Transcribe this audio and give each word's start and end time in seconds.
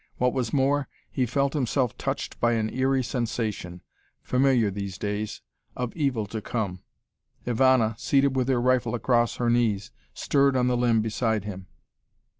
What 0.17 0.33
was 0.33 0.51
more, 0.51 0.87
he 1.11 1.27
felt 1.27 1.53
himself 1.53 1.95
touched 1.95 2.39
by 2.39 2.53
an 2.53 2.71
eery 2.73 3.03
sensation 3.03 3.83
familiar 4.23 4.71
these 4.71 4.97
days 4.97 5.43
of 5.75 5.95
evil 5.95 6.25
to 6.25 6.41
come. 6.41 6.81
Ivana, 7.45 7.99
seated 7.99 8.35
with 8.35 8.47
her 8.47 8.59
rifle 8.59 8.95
across 8.95 9.35
her 9.35 9.51
knees, 9.51 9.91
stirred 10.15 10.55
on 10.57 10.65
the 10.65 10.75
limb 10.75 11.01
beside 11.03 11.43
him. 11.43 11.67